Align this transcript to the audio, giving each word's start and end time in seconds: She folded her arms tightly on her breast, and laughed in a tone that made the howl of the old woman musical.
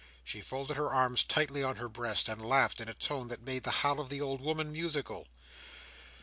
She 0.23 0.41
folded 0.41 0.77
her 0.77 0.91
arms 0.91 1.23
tightly 1.23 1.61
on 1.61 1.75
her 1.75 1.87
breast, 1.87 2.27
and 2.27 2.43
laughed 2.43 2.81
in 2.81 2.89
a 2.89 2.95
tone 2.95 3.27
that 3.27 3.43
made 3.43 3.61
the 3.65 3.69
howl 3.85 3.99
of 3.99 4.09
the 4.09 4.19
old 4.19 4.41
woman 4.41 4.71
musical. 4.71 5.27